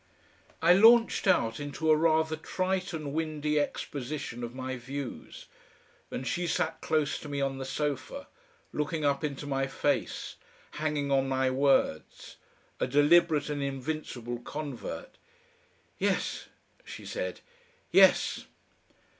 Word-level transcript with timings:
I 0.63 0.73
launched 0.73 1.27
out 1.27 1.59
into 1.59 1.91
a 1.91 1.95
rather 1.95 2.35
trite 2.35 2.91
and 2.91 3.13
windy 3.13 3.59
exposition 3.59 4.43
of 4.43 4.55
my 4.55 4.75
views, 4.75 5.45
and 6.09 6.25
she 6.25 6.47
sat 6.47 6.81
close 6.81 7.19
to 7.19 7.29
me 7.29 7.39
on 7.39 7.59
the 7.59 7.65
sofa, 7.65 8.25
looking 8.73 9.05
up 9.05 9.23
into 9.23 9.45
my 9.45 9.67
face, 9.67 10.37
hanging 10.71 11.11
on 11.11 11.29
my 11.29 11.51
words, 11.51 12.37
a 12.79 12.87
deliberate 12.87 13.47
and 13.47 13.61
invincible 13.61 14.39
convert. 14.39 15.19
"Yes," 15.99 16.47
she 16.83 17.05
said, 17.05 17.41
"yes."... 17.91 18.47